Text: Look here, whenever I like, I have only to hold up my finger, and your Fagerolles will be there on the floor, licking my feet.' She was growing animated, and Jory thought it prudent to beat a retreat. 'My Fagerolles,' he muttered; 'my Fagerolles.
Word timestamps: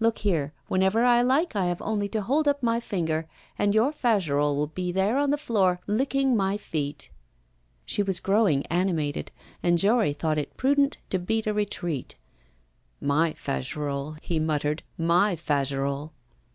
Look 0.00 0.16
here, 0.16 0.54
whenever 0.66 1.04
I 1.04 1.20
like, 1.20 1.54
I 1.54 1.66
have 1.66 1.82
only 1.82 2.08
to 2.08 2.22
hold 2.22 2.48
up 2.48 2.62
my 2.62 2.80
finger, 2.80 3.28
and 3.58 3.74
your 3.74 3.92
Fagerolles 3.92 4.56
will 4.56 4.68
be 4.68 4.90
there 4.92 5.18
on 5.18 5.28
the 5.28 5.36
floor, 5.36 5.78
licking 5.86 6.34
my 6.34 6.56
feet.' 6.56 7.10
She 7.84 8.02
was 8.02 8.18
growing 8.18 8.64
animated, 8.68 9.30
and 9.62 9.76
Jory 9.76 10.14
thought 10.14 10.38
it 10.38 10.56
prudent 10.56 10.96
to 11.10 11.18
beat 11.18 11.46
a 11.46 11.52
retreat. 11.52 12.14
'My 12.98 13.34
Fagerolles,' 13.34 14.16
he 14.22 14.38
muttered; 14.38 14.82
'my 14.96 15.36
Fagerolles. 15.36 16.08